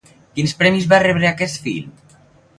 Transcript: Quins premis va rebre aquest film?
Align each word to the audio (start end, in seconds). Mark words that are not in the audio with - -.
Quins 0.37 0.55
premis 0.61 0.87
va 0.95 1.01
rebre 1.05 1.31
aquest 1.33 1.61
film? 1.69 2.19